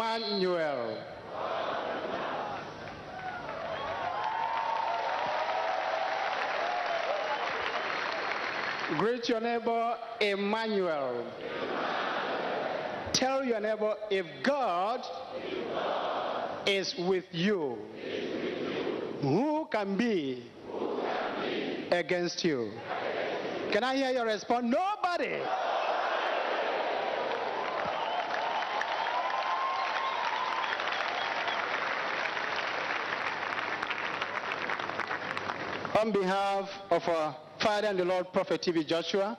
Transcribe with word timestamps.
Emmanuel. 0.00 0.96
Greet 8.98 9.28
your 9.28 9.40
neighbor, 9.40 9.96
Emmanuel. 10.22 11.26
Tell 13.12 13.44
your 13.44 13.60
neighbor, 13.60 13.94
if 14.10 14.24
God, 14.42 15.04
is 16.66 16.94
with 16.98 17.24
you, 17.32 17.76
who 19.20 19.68
can 19.70 19.98
be, 19.98 20.44
against 21.90 22.42
you? 22.42 22.72
Can 23.70 23.84
I 23.84 23.96
hear 23.96 24.10
your 24.12 24.24
response? 24.24 24.64
Nobody. 24.64 25.42
On 36.00 36.10
behalf 36.12 36.66
of 36.90 37.06
our 37.08 37.36
Father 37.60 37.88
and 37.88 37.98
the 37.98 38.06
Lord, 38.06 38.32
Prophet 38.32 38.62
T.B. 38.62 38.84
Joshua, 38.84 39.36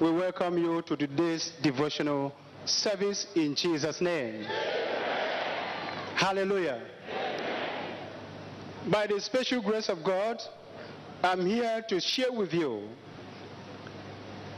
we 0.00 0.10
welcome 0.10 0.58
you 0.58 0.82
to 0.82 0.96
today's 0.96 1.52
devotional 1.62 2.34
service 2.64 3.28
in 3.36 3.54
Jesus' 3.54 4.00
name. 4.00 4.42
Hallelujah. 6.16 6.82
By 8.90 9.06
the 9.06 9.20
special 9.20 9.62
grace 9.62 9.88
of 9.88 10.02
God, 10.02 10.42
I'm 11.22 11.46
here 11.46 11.84
to 11.88 12.00
share 12.00 12.32
with 12.32 12.52
you 12.52 12.88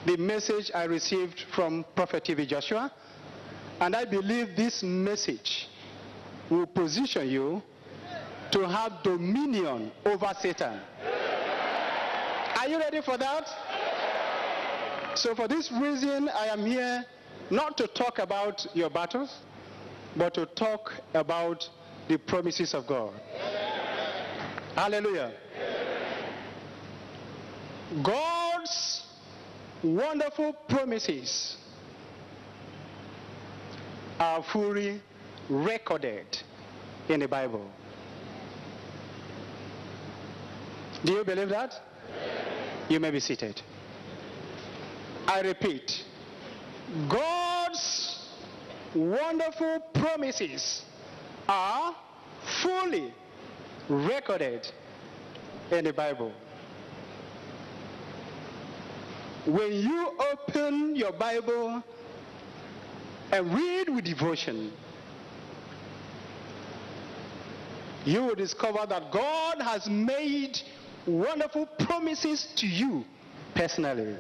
the 0.07 0.17
message 0.17 0.71
I 0.75 0.85
received 0.85 1.45
from 1.55 1.85
Prophet 1.95 2.25
T.B. 2.25 2.47
Joshua, 2.47 2.91
and 3.81 3.95
I 3.95 4.07
believe 4.07 4.57
this 4.57 4.83
message 4.83 5.69
will 6.49 6.67
position 6.67 7.29
you 7.29 7.63
to 8.53 8.69
have 8.69 9.03
dominion 9.03 9.91
over 10.05 10.33
Satan. 10.41 10.81
Are 12.59 12.69
you 12.69 12.79
ready 12.79 13.01
for 13.01 13.17
that? 13.17 13.49
So, 15.15 15.35
for 15.35 15.49
this 15.49 15.71
reason, 15.73 16.29
I 16.29 16.47
am 16.47 16.65
here 16.67 17.05
not 17.51 17.77
to 17.79 17.87
talk 17.87 18.19
about 18.19 18.67
your 18.75 18.91
battles, 18.91 19.35
but 20.17 20.35
to 20.35 20.47
talk 20.47 20.93
about 21.15 21.69
the 22.09 22.19
promises 22.19 22.75
of 22.75 22.87
God. 22.87 23.13
Hallelujah. 24.75 25.33
God's 28.03 29.05
wonderful 29.83 30.53
promises 30.69 31.57
are 34.19 34.43
fully 34.43 35.01
recorded 35.49 36.27
in 37.09 37.21
the 37.21 37.29
Bible. 37.29 37.71
Do 41.05 41.13
you 41.13 41.25
believe 41.25 41.49
that? 41.51 41.75
You 42.89 43.01
may 43.01 43.11
be 43.11 43.21
seated. 43.21 43.61
I 45.27 45.41
repeat, 45.41 46.05
God's 47.09 48.29
wonderful 48.95 49.81
promises 49.95 50.85
are 51.49 51.95
fully 52.63 53.13
recorded 53.89 54.67
in 55.71 55.85
the 55.85 55.93
Bible. 55.93 56.33
When 59.47 59.73
you 59.73 60.13
open 60.33 60.97
your 60.97 61.13
Bible 61.13 61.83
and 63.33 63.55
read 63.55 63.89
with 63.89 64.05
devotion, 64.05 64.73
you 68.05 68.23
will 68.23 68.35
discover 68.35 68.87
that 68.89 69.11
God 69.13 69.61
has 69.61 69.89
made 69.89 70.61
wonderful 71.07 71.67
promises 71.79 72.49
to 72.57 72.67
you 72.67 73.05
personally. 73.55 74.17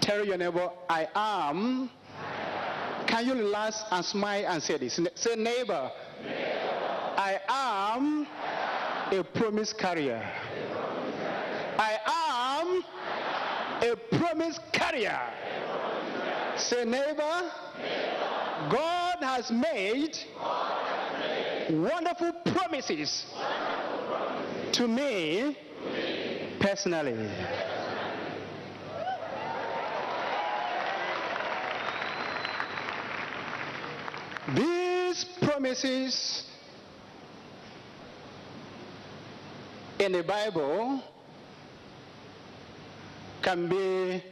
Tell 0.00 0.24
your 0.24 0.36
neighbor, 0.36 0.70
I 0.88 1.08
am. 1.14 1.90
Can 3.06 3.26
you 3.26 3.34
relax 3.34 3.82
and 3.90 4.04
smile 4.04 4.44
and 4.48 4.62
say 4.62 4.76
this? 4.78 5.00
Say, 5.14 5.34
neighbor, 5.36 5.90
I 7.16 7.40
am 7.48 8.26
a 9.10 9.24
promise 9.24 9.72
carrier. 9.72 10.22
I 11.78 11.98
am 12.06 12.84
a 13.90 13.96
promise 14.18 14.58
carrier. 14.72 15.20
Say, 16.56 16.84
neighbor, 16.84 17.50
God 18.70 19.16
has 19.20 19.50
made 19.50 20.18
wonderful 21.70 22.32
promises 22.52 23.24
to 24.72 24.88
me 24.88 25.56
personally. 26.60 27.28
These 34.54 35.24
promises 35.42 36.44
in 39.98 40.12
the 40.12 40.22
Bible 40.22 41.02
can 43.42 43.68
be 43.68 44.22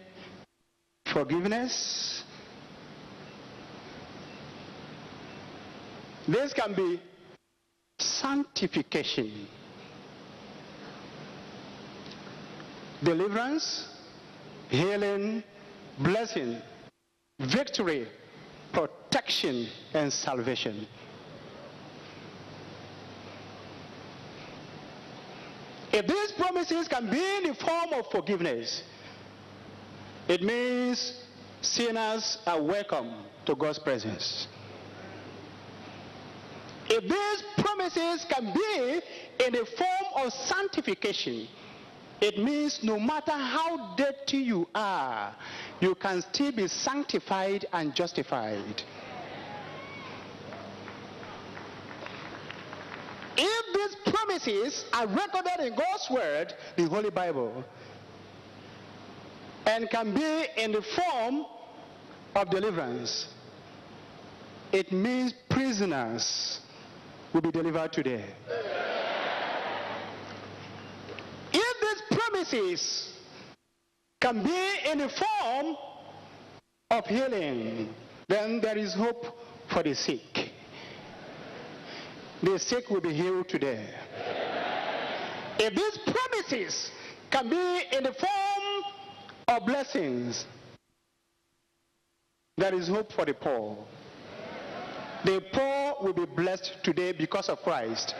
forgiveness. 1.06 2.24
This 6.28 6.52
can 6.52 6.74
be 6.74 7.00
sanctification, 7.98 9.46
deliverance, 13.02 13.88
healing, 14.68 15.42
blessing, 15.98 16.60
victory, 17.38 18.08
protection, 18.72 19.68
and 19.94 20.12
salvation. 20.12 20.86
If 25.92 26.06
these 26.06 26.32
promises 26.32 26.88
can 26.88 27.10
be 27.10 27.36
in 27.36 27.44
the 27.44 27.54
form 27.54 27.92
of 27.94 28.10
forgiveness, 28.10 28.82
it 30.28 30.42
means 30.42 31.24
sinners 31.62 32.38
are 32.46 32.60
welcome 32.60 33.24
to 33.46 33.54
God's 33.54 33.78
presence. 33.78 34.48
If 36.88 37.02
these 37.02 37.64
promises 37.64 38.26
can 38.28 38.52
be 38.52 39.00
in 39.44 39.52
the 39.52 39.64
form 39.64 40.26
of 40.26 40.32
sanctification, 40.32 41.48
it 42.20 42.38
means 42.38 42.82
no 42.82 42.98
matter 42.98 43.32
how 43.32 43.94
dirty 43.96 44.38
you 44.38 44.68
are, 44.74 45.34
you 45.80 45.94
can 45.94 46.22
still 46.22 46.52
be 46.52 46.68
sanctified 46.68 47.66
and 47.72 47.94
justified. 47.94 48.82
If 53.36 53.74
these 53.74 54.14
promises 54.14 54.86
are 54.92 55.06
recorded 55.06 55.60
in 55.60 55.74
God's 55.74 56.08
Word, 56.10 56.54
the 56.76 56.84
Holy 56.88 57.10
Bible, 57.10 57.64
and 59.66 59.90
can 59.90 60.14
be 60.14 60.46
in 60.56 60.72
the 60.72 60.82
form 60.82 61.44
of 62.34 62.50
deliverance, 62.50 63.28
it 64.72 64.90
means 64.90 65.34
prisoners 65.50 66.60
will 67.32 67.42
be 67.42 67.50
delivered 67.50 67.92
today. 67.92 68.24
If 71.52 71.80
these 71.80 72.18
promises 72.36 73.12
can 74.20 74.42
be 74.42 74.90
in 74.90 74.98
the 74.98 75.08
form 75.08 75.76
of 76.90 77.06
healing, 77.06 77.94
then 78.28 78.60
there 78.60 78.76
is 78.76 78.94
hope 78.94 79.38
for 79.68 79.82
the 79.82 79.94
sick. 79.94 80.50
The 82.42 82.58
sick 82.58 82.90
will 82.90 83.00
be 83.00 83.14
healed 83.14 83.48
today. 83.48 83.88
If 85.58 85.74
these 85.74 85.98
promises 86.14 86.90
can 87.30 87.48
be 87.48 87.96
in 87.96 88.04
the 88.04 88.12
form 88.12 88.92
of 89.48 89.66
blessings, 89.66 90.44
there 92.58 92.74
is 92.74 92.88
hope 92.88 93.12
for 93.12 93.24
the 93.24 93.34
poor. 93.34 93.78
The 95.24 95.42
poor 95.52 95.96
will 96.02 96.12
be 96.12 96.26
blessed 96.26 96.76
today 96.82 97.12
because 97.12 97.48
of 97.48 97.62
Christ. 97.62 98.14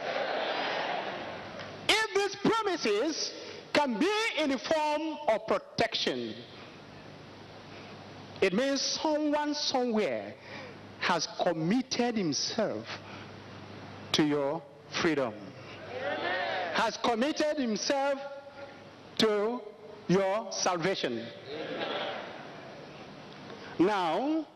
If 1.87 2.15
these 2.15 2.35
promises 2.35 3.31
can 3.77 3.99
be 3.99 4.11
in 4.39 4.49
the 4.49 4.57
form 4.57 5.17
of 5.27 5.45
protection, 5.45 6.33
it 8.41 8.51
means 8.51 8.81
someone 8.81 9.53
somewhere 9.53 10.33
has 10.99 11.27
committed 11.43 12.17
himself 12.17 12.87
to 14.13 14.23
your 14.23 14.63
freedom, 14.99 15.31
has 16.73 16.97
committed 16.97 17.57
himself 17.57 18.19
to 19.19 19.61
your 20.07 20.51
salvation. 20.51 21.23
Now, 23.77 24.47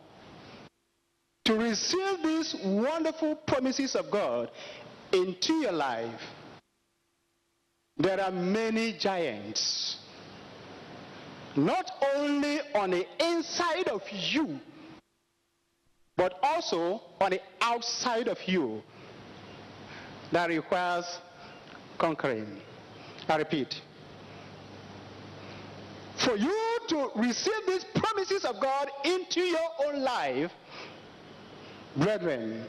to 1.45 1.53
receive 1.55 2.23
these 2.23 2.55
wonderful 2.63 3.35
promises 3.35 3.95
of 3.95 4.09
God 4.09 4.49
into 5.11 5.53
your 5.53 5.73
life, 5.73 6.21
there 8.01 8.19
are 8.19 8.31
many 8.31 8.93
giants. 8.93 9.97
Not 11.55 11.91
only 12.15 12.59
on 12.73 12.91
the 12.91 13.05
inside 13.19 13.87
of 13.89 14.01
you, 14.11 14.59
but 16.15 16.39
also 16.41 17.01
on 17.19 17.31
the 17.31 17.41
outside 17.61 18.27
of 18.27 18.37
you 18.45 18.81
that 20.31 20.49
requires 20.49 21.05
conquering. 21.97 22.61
I 23.27 23.37
repeat. 23.37 23.81
For 26.25 26.35
you 26.35 26.79
to 26.89 27.09
receive 27.15 27.53
these 27.67 27.85
promises 27.95 28.45
of 28.45 28.59
God 28.61 28.89
into 29.03 29.41
your 29.41 29.69
own 29.85 30.01
life, 30.01 30.51
brethren, 31.97 32.65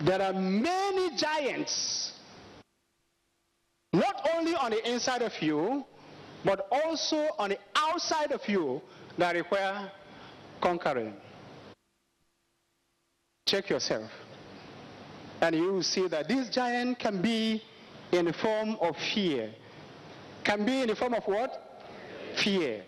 there 0.00 0.22
are 0.22 0.32
many 0.32 1.16
giants, 1.16 2.12
not 3.92 4.28
only 4.34 4.54
on 4.54 4.70
the 4.70 4.90
inside 4.90 5.22
of 5.22 5.32
you, 5.40 5.84
but 6.44 6.66
also 6.70 7.28
on 7.38 7.50
the 7.50 7.58
outside 7.74 8.32
of 8.32 8.40
you 8.48 8.80
that 9.18 9.34
require 9.34 9.90
conquering. 10.60 11.14
Check 13.46 13.68
yourself. 13.68 14.10
And 15.42 15.56
you 15.56 15.72
will 15.72 15.82
see 15.82 16.06
that 16.08 16.28
this 16.28 16.48
giant 16.48 16.98
can 16.98 17.20
be 17.20 17.62
in 18.12 18.26
the 18.26 18.32
form 18.32 18.76
of 18.80 18.96
fear. 19.14 19.50
Can 20.44 20.64
be 20.64 20.82
in 20.82 20.88
the 20.88 20.96
form 20.96 21.14
of 21.14 21.24
what? 21.24 21.82
Fear. 22.42 22.84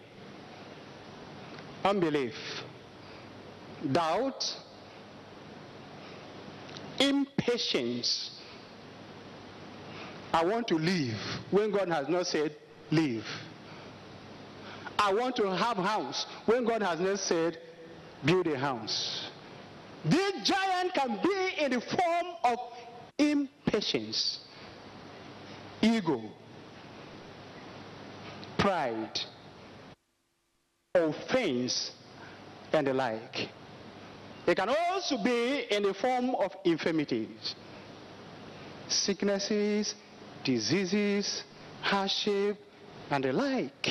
Unbelief. 1.84 2.34
Doubt. 3.90 4.44
Impatience. 7.02 8.30
I 10.32 10.44
want 10.44 10.68
to 10.68 10.76
leave 10.76 11.18
when 11.50 11.72
God 11.72 11.88
has 11.88 12.08
not 12.08 12.26
said 12.26 12.56
leave. 12.90 13.26
I 14.98 15.12
want 15.12 15.34
to 15.36 15.54
have 15.54 15.76
house 15.76 16.26
when 16.46 16.64
God 16.64 16.80
has 16.82 17.00
not 17.00 17.18
said 17.18 17.58
build 18.24 18.46
a 18.46 18.56
house. 18.56 19.30
This 20.04 20.48
giant 20.48 20.94
can 20.94 21.20
be 21.22 21.64
in 21.64 21.72
the 21.72 21.80
form 21.80 22.26
of 22.44 22.58
impatience, 23.18 24.38
ego, 25.80 26.22
pride, 28.58 29.18
offense, 30.94 31.90
and 32.72 32.86
the 32.86 32.94
like. 32.94 33.48
It 34.46 34.56
can 34.56 34.68
also 34.68 35.22
be 35.22 35.66
in 35.70 35.84
the 35.84 35.94
form 35.94 36.34
of 36.34 36.52
infirmities, 36.64 37.54
sicknesses, 38.88 39.94
diseases, 40.44 41.44
hardship, 41.80 42.58
and 43.10 43.24
the 43.24 43.32
like. 43.32 43.88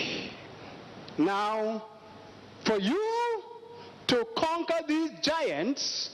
Now, 1.18 1.86
for 2.66 2.78
you 2.80 3.42
to 4.08 4.26
conquer 4.36 4.80
these 4.88 5.12
giants, 5.22 6.10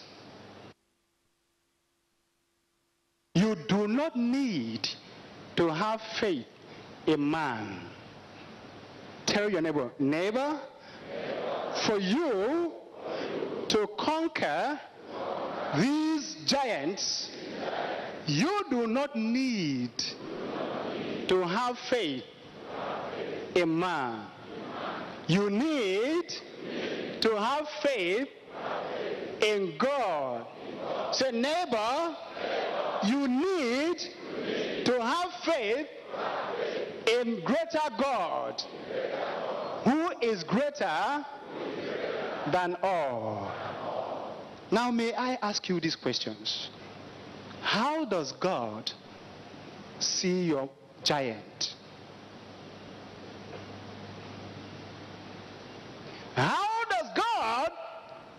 you 3.33 3.55
do 3.67 3.87
not 3.87 4.15
need 4.15 4.87
to 5.55 5.73
have 5.73 6.01
faith 6.19 6.45
in 7.07 7.31
man. 7.31 7.79
Tell 9.25 9.49
your 9.49 9.61
neighbor, 9.61 9.91
neighbor, 9.99 10.59
for 11.85 11.97
you 11.97 12.76
to 13.69 13.87
conquer 13.97 14.79
these 15.75 16.35
giants, 16.45 17.29
you 18.25 18.63
do 18.69 18.87
not 18.87 19.15
need 19.15 19.91
to 21.27 21.41
have 21.41 21.77
faith 21.89 22.23
in 23.55 23.77
man. 23.79 24.25
You 25.27 25.49
need 25.49 26.33
to 27.21 27.37
have 27.37 27.67
faith 27.81 28.29
in 29.41 29.77
God. 29.77 30.45
Say, 31.11 31.31
neighbor, 31.31 32.15
you 33.05 33.27
need 33.27 33.99
to 34.85 35.01
have 35.01 35.33
faith 35.43 35.87
in 37.07 37.41
greater 37.41 37.89
God, 37.97 38.61
who 39.83 40.11
is 40.21 40.43
greater 40.43 41.25
than 42.51 42.75
all. 42.81 43.51
Now, 44.71 44.91
may 44.91 45.13
I 45.13 45.37
ask 45.41 45.67
you 45.69 45.79
these 45.79 45.95
questions? 45.95 46.69
How 47.61 48.05
does 48.05 48.31
God 48.33 48.91
see 49.99 50.45
your 50.45 50.69
giant? 51.03 51.75
How 56.35 56.85
does 56.89 57.07
God 57.15 57.71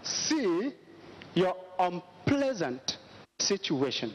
see 0.03 0.73
your 1.35 1.57
unpleasant 1.79 2.97
situation? 3.39 4.13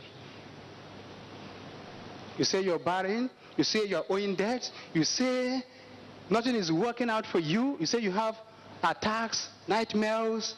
You 2.38 2.45
say 2.45 2.62
you're 2.62 2.80
barren, 2.80 3.30
you 3.57 3.63
say 3.63 3.86
you're 3.86 4.06
owing 4.10 4.36
debt, 4.36 4.72
you 4.94 5.04
say 5.04 5.63
nothing 6.30 6.56
is 6.56 6.72
working 6.72 7.10
out 7.10 7.25
for 7.25 7.40
you, 7.40 7.78
you 7.80 7.86
say 7.86 8.00
you 8.00 8.12
have 8.12 8.36
attacks, 8.83 9.50
nightmares, 9.68 10.56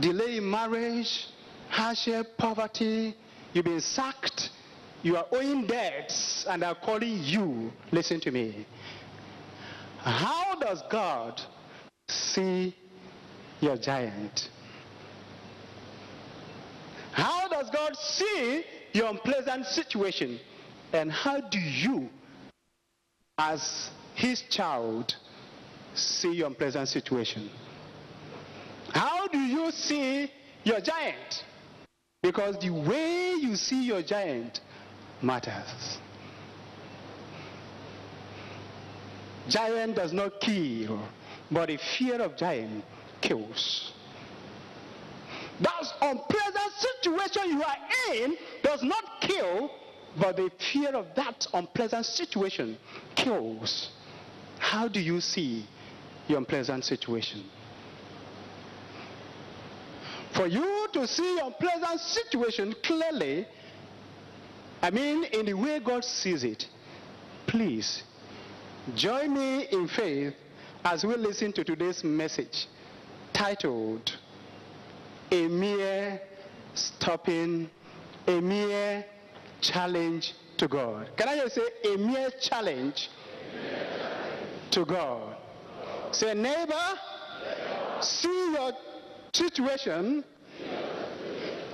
delay 0.00 0.36
in 0.38 0.50
marriage, 0.50 1.26
hardship, 1.68 2.36
poverty, 2.36 3.16
you've 3.52 3.64
been 3.64 3.80
sacked, 3.80 4.50
you 5.02 5.16
are 5.16 5.26
owing 5.32 5.66
debts 5.66 6.46
and 6.48 6.62
are 6.62 6.74
calling 6.74 7.18
you. 7.24 7.72
Listen 7.90 8.20
to 8.20 8.30
me. 8.30 8.66
How 9.98 10.54
does 10.60 10.82
God 10.90 11.40
see 12.08 12.74
your 13.60 13.76
giant? 13.76 14.48
How 17.12 17.48
does 17.48 17.68
God 17.70 17.96
see 17.96 18.64
your 18.92 19.10
unpleasant 19.10 19.66
situation? 19.66 20.38
And 20.92 21.10
how 21.10 21.40
do 21.40 21.58
you, 21.58 22.08
as 23.38 23.90
his 24.14 24.42
child, 24.50 25.14
see 25.94 26.34
your 26.34 26.48
unpleasant 26.48 26.88
situation? 26.88 27.50
How 28.92 29.26
do 29.28 29.38
you 29.38 29.70
see 29.70 30.30
your 30.64 30.80
giant? 30.80 31.44
Because 32.22 32.58
the 32.58 32.70
way 32.70 33.34
you 33.40 33.56
see 33.56 33.84
your 33.84 34.02
giant 34.02 34.60
matters. 35.20 35.98
Giant 39.48 39.96
does 39.96 40.12
not 40.12 40.40
kill, 40.40 41.00
but 41.50 41.66
the 41.68 41.78
fear 41.98 42.20
of 42.20 42.36
giant 42.36 42.84
kills. 43.20 43.92
That 45.60 45.84
unpleasant 46.00 46.72
situation 46.78 47.50
you 47.50 47.62
are 47.62 48.14
in 48.14 48.36
does 48.62 48.82
not 48.82 49.04
kill, 49.20 49.70
but 50.20 50.36
the 50.36 50.50
fear 50.72 50.90
of 50.90 51.06
that 51.16 51.46
unpleasant 51.52 52.06
situation 52.06 52.76
kills. 53.14 53.90
How 54.58 54.88
do 54.88 55.00
you 55.00 55.20
see 55.20 55.66
your 56.28 56.38
unpleasant 56.38 56.84
situation? 56.84 57.44
For 60.34 60.46
you 60.46 60.88
to 60.92 61.06
see 61.06 61.36
your 61.36 61.46
unpleasant 61.46 62.00
situation 62.00 62.74
clearly, 62.82 63.46
I 64.80 64.90
mean 64.90 65.24
in 65.24 65.46
the 65.46 65.54
way 65.54 65.78
God 65.80 66.04
sees 66.04 66.44
it, 66.44 66.66
please 67.46 68.02
join 68.94 69.34
me 69.34 69.66
in 69.70 69.88
faith 69.88 70.34
as 70.84 71.04
we 71.04 71.14
listen 71.16 71.52
to 71.52 71.64
today's 71.64 72.02
message 72.02 72.66
titled 73.32 74.12
A 75.30 75.48
Mere 75.48 76.20
Stopping, 76.74 77.70
A 78.26 78.40
Mere 78.40 79.04
Challenge 79.60 80.32
to 80.58 80.68
God. 80.68 81.10
Can 81.16 81.28
I 81.28 81.36
just 81.36 81.54
say 81.54 81.92
a 81.92 81.96
mere 81.96 82.30
challenge, 82.40 83.08
to 84.70 84.84
God? 84.84 85.31
Say, 86.12 86.34
neighbor, 86.34 86.98
see 88.00 88.52
your 88.52 88.72
situation, 89.32 90.22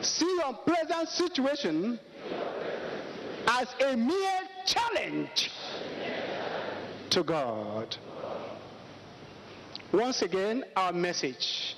see 0.01 0.39
your 0.39 0.55
present 0.55 1.09
situation 1.09 1.99
as 3.49 3.75
a 3.85 3.97
mere 3.97 4.41
challenge 4.65 5.51
to 7.11 7.25
God. 7.25 7.97
Once 9.93 10.23
again, 10.23 10.65
our 10.77 10.93
message, 10.93 11.77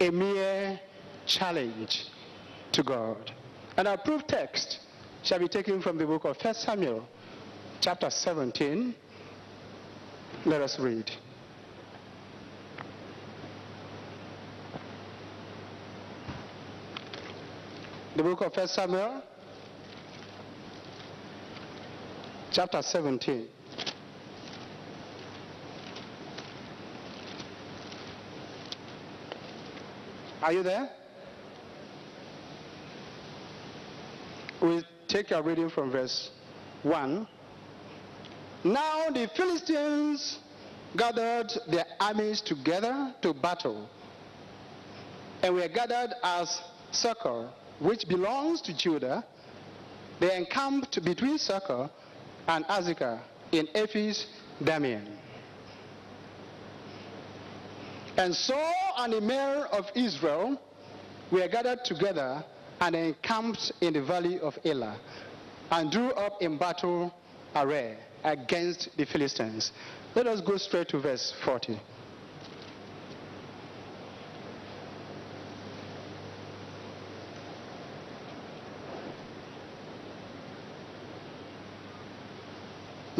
a 0.00 0.10
mere 0.10 0.80
challenge 1.26 2.06
to 2.72 2.82
God. 2.82 3.32
And 3.76 3.86
our 3.86 3.98
proof 3.98 4.26
text 4.26 4.80
shall 5.22 5.40
be 5.40 5.48
taken 5.48 5.82
from 5.82 5.98
the 5.98 6.06
book 6.06 6.24
of 6.24 6.42
1 6.42 6.54
Samuel, 6.54 7.06
chapter 7.80 8.08
17, 8.08 8.94
Let 10.46 10.62
us 10.62 10.78
read. 10.78 11.10
The 18.22 18.28
book 18.28 18.42
of 18.42 18.56
1 18.56 18.68
Samuel, 18.68 19.20
chapter 22.52 22.80
17. 22.80 23.48
Are 30.40 30.52
you 30.52 30.62
there? 30.62 30.88
We 34.60 34.84
take 35.08 35.32
our 35.32 35.42
reading 35.42 35.68
from 35.68 35.90
verse 35.90 36.30
1. 36.84 37.26
Now 38.62 39.10
the 39.10 39.28
Philistines 39.36 40.38
gathered 40.96 41.50
their 41.66 41.86
armies 41.98 42.40
together 42.40 43.16
to 43.20 43.34
battle, 43.34 43.90
and 45.42 45.56
were 45.56 45.66
gathered 45.66 46.14
as 46.22 46.60
Socoh, 46.92 47.50
which 47.78 48.06
belongs 48.08 48.60
to 48.62 48.76
Judah. 48.76 49.24
They 50.20 50.36
encamped 50.36 51.02
between 51.04 51.38
Socoh 51.38 51.90
and 52.48 52.64
Azekah 52.66 53.20
in 53.52 53.68
Ephes 53.74 54.26
Dammim. 54.62 55.06
And 58.16 58.34
Saul 58.34 58.74
and 58.98 59.12
the 59.12 59.20
of 59.72 59.90
Israel 59.94 60.60
were 61.30 61.48
gathered 61.48 61.84
together 61.84 62.44
and 62.80 62.94
encamped 62.94 63.72
in 63.80 63.94
the 63.94 64.02
valley 64.02 64.38
of 64.40 64.58
Elah 64.64 64.96
and 65.70 65.90
drew 65.90 66.10
up 66.10 66.42
in 66.42 66.58
battle 66.58 67.12
array 67.56 67.96
against 68.24 68.90
the 68.96 69.06
Philistines. 69.06 69.72
Let 70.14 70.26
us 70.26 70.40
go 70.40 70.56
straight 70.58 70.88
to 70.88 70.98
verse 70.98 71.32
40. 71.44 71.80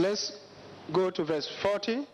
Let's 0.02 0.32
go 0.92 1.11
to 1.11 1.23
verse 1.23 1.49
40. 1.62 2.04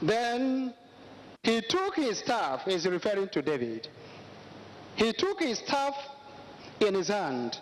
Then 0.00 0.72
he 1.42 1.60
took 1.60 1.96
his 1.96 2.18
staff, 2.18 2.62
he's 2.64 2.86
referring 2.86 3.30
to 3.30 3.42
David. 3.42 3.88
He 4.94 5.12
took 5.12 5.40
his 5.40 5.58
staff 5.58 5.96
in 6.78 6.94
his 6.94 7.08
hand 7.08 7.58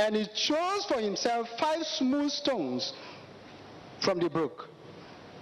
and 0.00 0.16
he 0.16 0.26
chose 0.34 0.84
for 0.86 0.98
himself 0.98 1.48
five 1.60 1.86
smooth 1.86 2.32
stones 2.32 2.92
from 4.00 4.18
the 4.18 4.28
brook 4.28 4.68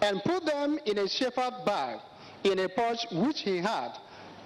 and 0.02 0.22
put 0.22 0.44
them 0.44 0.78
in 0.84 0.98
a 0.98 1.08
shepherd 1.08 1.54
bag 1.64 1.98
in 2.44 2.58
a 2.58 2.68
pouch 2.68 3.06
which 3.10 3.40
he 3.40 3.56
had 3.56 3.92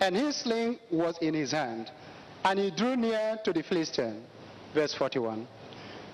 and 0.01 0.15
his 0.17 0.37
sling 0.37 0.79
was 0.91 1.17
in 1.19 1.35
his 1.35 1.53
hand 1.53 1.91
and 2.45 2.59
he 2.59 2.71
drew 2.71 2.97
near 2.97 3.39
to 3.45 3.53
the 3.53 3.63
Philistine. 3.63 4.23
Verse 4.75 4.95
41. 4.95 5.47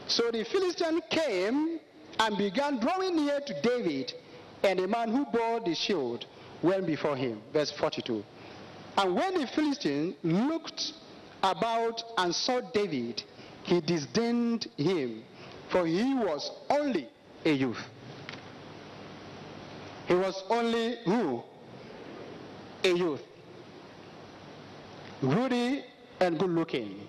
So 0.07 0.31
the 0.31 0.45
Philistine 0.45 1.01
came 1.11 1.81
and 2.19 2.39
began 2.39 2.79
drawing 2.79 3.17
near 3.17 3.41
to 3.41 3.63
David 3.63 4.13
and 4.63 4.79
the 4.79 4.87
man 4.87 5.11
who 5.11 5.25
bore 5.27 5.61
the 5.61 5.75
shield 5.75 6.27
went 6.63 6.87
before 6.87 7.17
him. 7.17 7.41
Verse 7.53 7.71
42. 7.71 8.23
And 8.99 9.15
when 9.15 9.41
the 9.41 9.47
Philistine 9.47 10.15
looked 10.23 10.93
about 11.43 12.03
and 12.19 12.35
saw 12.35 12.61
David, 12.61 13.23
he 13.63 13.81
disdained 13.81 14.69
him, 14.77 15.23
for 15.71 15.87
he 15.87 16.15
was 16.15 16.51
only 16.69 17.09
a 17.45 17.53
youth. 17.53 17.83
He 20.07 20.15
was 20.15 20.43
only 20.51 20.97
who? 21.05 21.43
A 22.85 22.89
youth. 22.89 23.23
Ruddy 25.23 25.85
and 26.21 26.39
good 26.39 26.51
looking. 26.51 27.07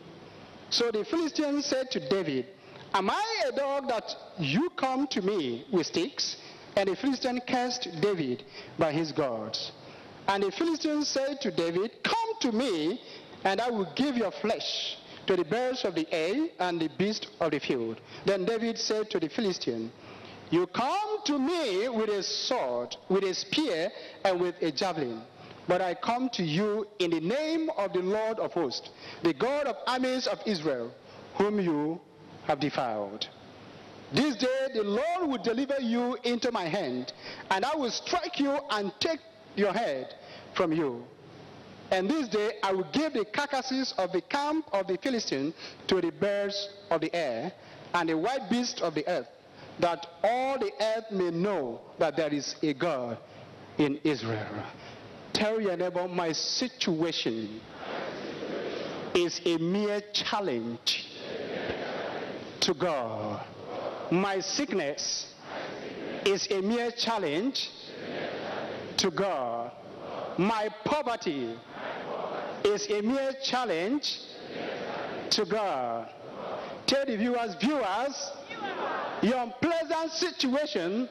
So 0.69 0.91
the 0.91 1.05
Philistine 1.05 1.61
said 1.61 1.91
to 1.91 2.09
David, 2.09 2.45
Am 2.93 3.09
I 3.09 3.43
a 3.47 3.55
dog 3.55 3.87
that 3.87 4.15
you 4.37 4.69
come 4.71 5.07
to 5.07 5.21
me 5.21 5.65
with 5.71 5.87
sticks? 5.87 6.35
And 6.75 6.89
the 6.89 6.95
Philistine 6.95 7.41
cursed 7.47 7.87
David 8.01 8.43
by 8.77 8.91
his 8.91 9.11
gods. 9.11 9.71
And 10.27 10.43
the 10.43 10.51
Philistine 10.51 11.03
said 11.03 11.41
to 11.41 11.51
David, 11.51 11.91
Come 12.03 12.39
to 12.41 12.51
me, 12.51 13.01
and 13.43 13.61
I 13.61 13.69
will 13.69 13.91
give 13.95 14.17
your 14.17 14.31
flesh 14.31 14.97
to 15.27 15.35
the 15.35 15.45
birds 15.45 15.85
of 15.85 15.95
the 15.95 16.07
air 16.13 16.47
and 16.59 16.81
the 16.81 16.89
beasts 16.97 17.27
of 17.39 17.51
the 17.51 17.59
field. 17.59 18.01
Then 18.25 18.45
David 18.45 18.77
said 18.77 19.09
to 19.11 19.19
the 19.19 19.29
Philistine, 19.29 19.91
You 20.49 20.67
come 20.67 21.23
to 21.25 21.39
me 21.39 21.87
with 21.89 22.09
a 22.09 22.23
sword, 22.23 22.95
with 23.09 23.23
a 23.23 23.33
spear, 23.33 23.89
and 24.25 24.39
with 24.39 24.55
a 24.61 24.71
javelin. 24.71 25.21
But 25.67 25.81
I 25.81 25.93
come 25.93 26.29
to 26.29 26.43
you 26.43 26.87
in 26.99 27.11
the 27.11 27.19
name 27.19 27.69
of 27.77 27.93
the 27.93 28.01
Lord 28.01 28.39
of 28.39 28.53
hosts, 28.53 28.89
the 29.23 29.33
God 29.33 29.67
of 29.67 29.75
armies 29.87 30.27
of 30.27 30.39
Israel, 30.45 30.91
whom 31.35 31.59
you 31.59 31.99
have 32.47 32.59
defiled. 32.59 33.27
This 34.13 34.35
day 34.35 34.67
the 34.73 34.83
Lord 34.83 35.29
will 35.29 35.41
deliver 35.43 35.79
you 35.79 36.17
into 36.23 36.51
my 36.51 36.65
hand, 36.65 37.13
and 37.49 37.63
I 37.63 37.75
will 37.75 37.91
strike 37.91 38.39
you 38.39 38.57
and 38.69 38.91
take 38.99 39.19
your 39.55 39.71
head 39.71 40.15
from 40.53 40.73
you. 40.73 41.05
And 41.91 42.09
this 42.09 42.27
day 42.27 42.53
I 42.63 42.73
will 42.73 42.87
give 42.91 43.13
the 43.13 43.25
carcasses 43.25 43.93
of 43.97 44.11
the 44.11 44.21
camp 44.21 44.65
of 44.73 44.87
the 44.87 44.97
Philistines 44.97 45.53
to 45.87 46.01
the 46.01 46.11
birds 46.11 46.69
of 46.89 47.01
the 47.01 47.13
air 47.15 47.51
and 47.93 48.09
the 48.09 48.17
wild 48.17 48.49
beasts 48.49 48.81
of 48.81 48.95
the 48.95 49.07
earth, 49.07 49.27
that 49.79 50.07
all 50.23 50.57
the 50.57 50.71
earth 50.81 51.11
may 51.11 51.31
know 51.31 51.81
that 51.99 52.15
there 52.15 52.33
is 52.33 52.55
a 52.63 52.73
God 52.73 53.17
in 53.77 53.99
Israel. 54.03 54.63
Tell 55.41 55.59
your 55.59 55.75
neighbor, 55.75 56.07
my 56.07 56.31
situation 56.31 57.59
is 59.15 59.41
a 59.45 59.57
mere 59.57 60.01
challenge 60.13 61.07
to 62.59 62.73
God 62.75 63.43
my 64.11 64.41
sickness 64.41 65.33
is 66.25 66.51
a 66.51 66.61
mere 66.61 66.91
challenge 66.91 67.69
to 68.97 69.09
God. 69.09 69.71
My 70.37 70.67
poverty 70.83 71.55
is 72.65 72.89
a 72.89 73.01
mere 73.01 73.31
challenge 73.41 74.19
to 75.29 75.45
God. 75.45 76.09
Tell 76.85 77.05
the 77.05 77.15
viewers, 77.15 77.55
viewers, 77.55 78.31
your 79.21 79.37
unpleasant 79.37 80.11
situation 80.11 81.07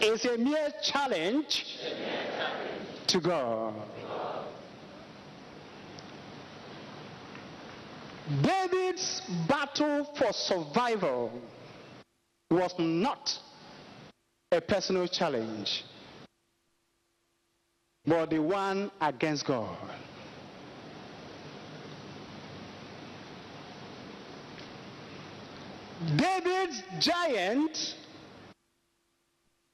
is 0.00 0.24
a 0.24 0.38
mere 0.38 0.72
challenge 0.82 1.66
to 3.08 3.20
God. 3.20 3.74
David's 8.42 9.22
battle 9.48 10.04
for 10.16 10.32
survival 10.32 11.32
was 12.50 12.74
not 12.78 13.38
a 14.52 14.60
personal 14.60 15.06
challenge, 15.08 15.84
but 18.06 18.30
the 18.30 18.38
one 18.38 18.90
against 19.00 19.44
God. 19.46 19.76
David's 26.16 26.82
giant 26.98 27.96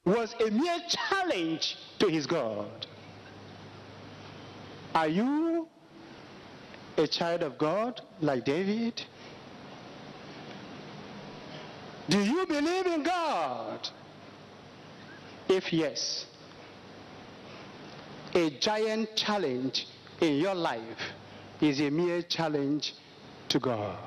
was 0.05 0.35
a 0.41 0.51
mere 0.51 0.79
challenge 0.89 1.77
to 1.99 2.09
his 2.09 2.27
God. 2.27 2.87
Are 4.99 5.07
you 5.07 5.69
a 6.97 7.07
child 7.07 7.45
of 7.45 7.57
God 7.57 8.01
like 8.21 8.45
David? 8.45 9.01
Do 12.09 12.19
you 12.19 12.45
believe 12.49 12.87
in 12.87 13.05
God? 13.05 13.87
If 15.49 15.73
yes, 15.73 16.27
a 18.35 18.51
giant 18.59 19.15
challenge 19.15 19.87
in 20.21 20.35
your 20.39 20.57
life 20.57 21.03
is 21.61 21.81
a 21.81 21.91
mere 21.91 22.23
challenge 22.23 22.93
to 23.51 23.61
God. 23.61 24.01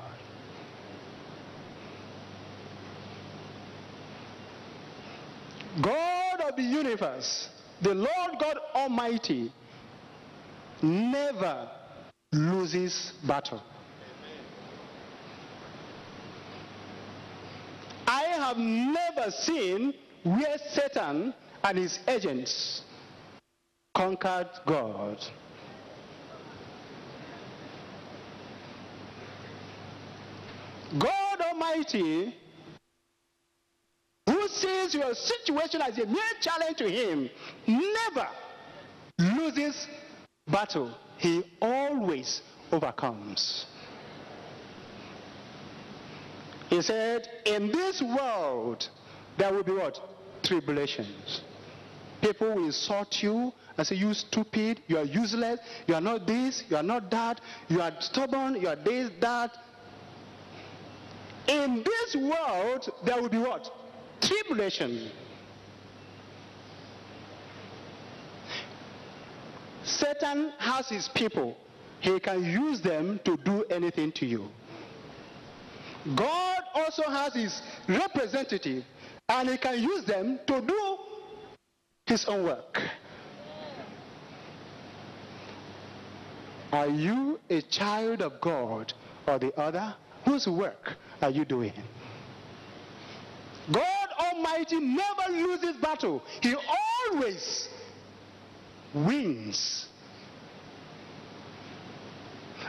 God 5.80 6.40
of 6.42 6.56
the 6.56 6.62
universe, 6.62 7.48
the 7.80 7.94
Lord 7.94 8.32
God 8.38 8.58
Almighty, 8.74 9.50
never 10.82 11.68
loses 12.32 13.12
battle. 13.26 13.62
I 18.06 18.22
have 18.24 18.56
never 18.58 19.30
seen 19.30 19.94
where 20.24 20.58
Satan 20.70 21.34
and 21.64 21.78
his 21.78 21.98
agents 22.08 22.82
conquered 23.94 24.48
God. 24.66 25.18
God 30.98 31.40
Almighty, 31.40 32.34
who 34.26 34.48
sees 34.48 34.94
your 34.94 35.14
situation 35.14 35.80
as 35.80 35.98
a 35.98 36.06
mere 36.06 36.22
challenge 36.40 36.76
to 36.78 36.88
him, 36.88 37.30
never 37.66 38.28
loses 39.18 39.86
battle. 40.48 40.94
He 41.18 41.44
always 41.60 42.42
overcomes. 42.70 43.66
He 46.68 46.80
said, 46.82 47.28
in 47.44 47.70
this 47.70 48.00
world, 48.00 48.88
there 49.36 49.52
will 49.52 49.62
be 49.62 49.72
what? 49.72 49.98
Tribulations. 50.42 51.42
People 52.20 52.54
will 52.54 52.64
insult 52.64 53.22
you 53.22 53.52
and 53.76 53.86
say, 53.86 53.96
you 53.96 54.14
stupid, 54.14 54.80
you 54.86 54.96
are 54.96 55.04
useless, 55.04 55.60
you 55.86 55.94
are 55.94 56.00
not 56.00 56.26
this, 56.26 56.64
you 56.68 56.76
are 56.76 56.82
not 56.82 57.10
that, 57.10 57.40
you 57.68 57.80
are 57.80 57.92
stubborn, 58.00 58.60
you 58.60 58.68
are 58.68 58.76
this, 58.76 59.10
that. 59.20 59.56
In 61.48 61.82
this 61.84 62.16
world, 62.16 62.88
there 63.04 63.20
will 63.20 63.28
be 63.28 63.38
what? 63.38 63.68
Tribulation. 64.20 65.10
Satan 69.84 70.52
has 70.58 70.88
his 70.88 71.08
people. 71.08 71.56
He 72.00 72.18
can 72.20 72.44
use 72.44 72.80
them 72.80 73.20
to 73.24 73.36
do 73.36 73.64
anything 73.64 74.12
to 74.12 74.26
you. 74.26 74.48
God 76.16 76.62
also 76.74 77.04
has 77.04 77.34
his 77.34 77.62
representative, 77.88 78.84
and 79.28 79.48
he 79.48 79.56
can 79.56 79.80
use 79.80 80.04
them 80.04 80.40
to 80.46 80.60
do 80.60 80.96
his 82.06 82.24
own 82.26 82.44
work. 82.44 82.80
Are 86.72 86.88
you 86.88 87.38
a 87.50 87.60
child 87.62 88.22
of 88.22 88.40
God 88.40 88.92
or 89.28 89.38
the 89.38 89.54
other? 89.60 89.94
Whose 90.24 90.46
work 90.46 90.96
are 91.20 91.30
you 91.30 91.44
doing? 91.44 91.72
God 93.70 94.08
Almighty 94.18 94.80
never 94.80 95.30
loses 95.30 95.76
battle. 95.76 96.22
He 96.40 96.54
always 97.10 97.68
wins. 98.94 99.86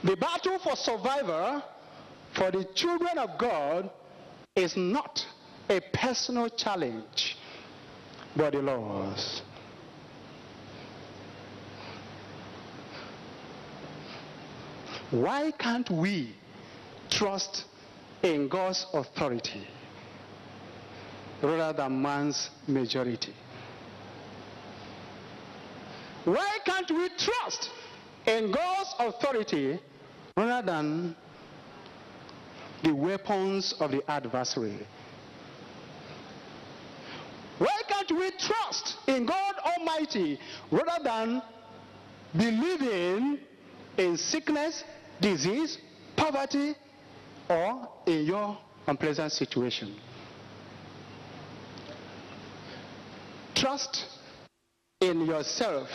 The 0.04 0.16
battle 0.18 0.60
for 0.60 0.76
survival 0.76 1.64
for 2.34 2.52
the 2.52 2.66
children 2.76 3.18
of 3.18 3.38
God 3.38 3.90
is 4.56 4.76
not 4.76 5.26
a 5.70 5.80
personal 5.94 6.50
challenge, 6.50 7.38
but 8.36 8.54
the 8.54 8.62
Lord's. 8.62 9.42
Why 15.12 15.52
can't 15.52 15.90
we 15.92 16.36
trust 17.10 17.66
in 18.24 18.48
God's 18.48 18.86
authority 18.94 19.68
rather 21.42 21.78
than 21.78 22.02
man's 22.02 22.50
majority? 22.68 23.34
Why 26.26 26.58
can't 26.66 26.90
we 26.90 27.10
trust 27.18 27.70
in 28.26 28.52
God's 28.52 28.96
authority 29.00 29.80
rather 30.38 30.66
than 30.66 31.16
the 32.84 32.94
weapons 32.94 33.74
of 33.80 33.92
the 33.92 34.10
adversary? 34.10 34.88
Why 37.60 37.82
can't 37.88 38.12
we 38.12 38.32
trust 38.32 38.96
in 39.08 39.26
God 39.26 39.56
Almighty 39.66 40.40
rather 40.72 41.04
than 41.04 41.42
believing 42.36 43.40
in 43.98 44.18
sickness, 44.18 44.84
disease, 45.22 45.78
poverty, 46.16 46.76
or 47.50 47.88
in 48.08 48.26
your 48.26 48.58
unpleasant 48.88 49.32
situation. 49.32 49.96
Trust 53.56 54.06
in 55.00 55.26
yourself 55.26 55.88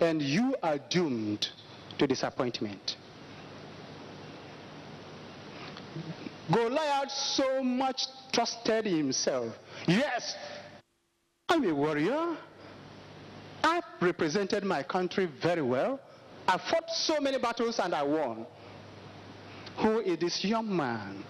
and 0.00 0.22
you 0.22 0.54
are 0.62 0.78
doomed 0.90 1.48
to 1.98 2.06
disappointment. 2.06 2.96
Goliath 6.52 7.10
so 7.10 7.62
much 7.62 8.06
trusted 8.32 8.86
himself. 8.86 9.54
Yes, 9.86 10.34
I'm 11.48 11.64
a 11.68 11.74
warrior. 11.74 12.36
I've 13.62 13.84
represented 14.00 14.64
my 14.64 14.82
country 14.82 15.28
very 15.42 15.62
well. 15.62 16.00
I 16.48 16.58
fought 16.58 16.90
so 16.90 17.20
many 17.20 17.38
battles 17.38 17.78
and 17.78 17.94
I 17.94 18.02
won. 18.02 18.46
Who 19.78 20.00
is 20.00 20.18
this 20.18 20.44
young 20.44 20.74
man? 20.74 21.22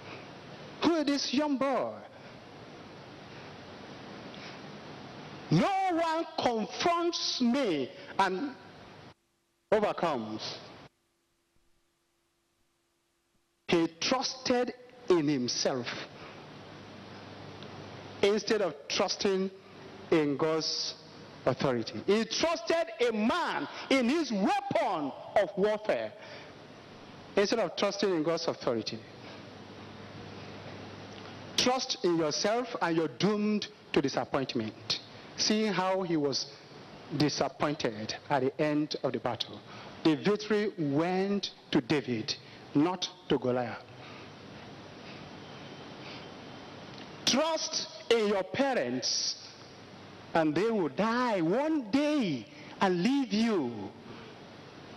Who 0.82 0.96
is 0.96 1.06
this 1.06 1.34
young 1.34 1.58
boy? 1.58 1.92
No 5.50 5.90
one 5.90 6.26
confronts 6.38 7.40
me 7.40 7.90
and 8.18 8.54
overcomes. 9.72 10.58
He 13.68 13.88
trusted 14.00 14.74
in 15.08 15.28
himself 15.28 15.86
instead 18.22 18.62
of 18.62 18.74
trusting 18.88 19.50
in 20.10 20.36
God's 20.36 20.94
authority. 21.46 22.02
He 22.06 22.24
trusted 22.24 22.86
a 23.08 23.12
man 23.12 23.68
in 23.88 24.08
his 24.08 24.30
weapon 24.30 25.12
of 25.36 25.50
warfare 25.56 26.12
instead 27.36 27.60
of 27.60 27.76
trusting 27.76 28.10
in 28.10 28.22
God's 28.22 28.46
authority. 28.46 28.98
Trust 31.56 31.98
in 32.04 32.18
yourself 32.18 32.68
and 32.80 32.96
you're 32.96 33.08
doomed 33.08 33.68
to 33.92 34.00
disappointment. 34.00 35.00
See 35.40 35.64
how 35.64 36.02
he 36.02 36.16
was 36.16 36.46
disappointed 37.16 38.14
at 38.28 38.40
the 38.42 38.60
end 38.60 38.96
of 39.02 39.12
the 39.12 39.18
battle. 39.18 39.58
The 40.04 40.16
victory 40.16 40.70
went 40.78 41.50
to 41.70 41.80
David, 41.80 42.34
not 42.74 43.08
to 43.28 43.38
Goliath. 43.38 43.82
Trust 47.24 47.88
in 48.10 48.28
your 48.28 48.42
parents 48.42 49.36
and 50.34 50.54
they 50.54 50.70
will 50.70 50.88
die 50.88 51.40
one 51.40 51.90
day 51.90 52.46
and 52.80 53.02
leave 53.02 53.32
you. 53.32 53.72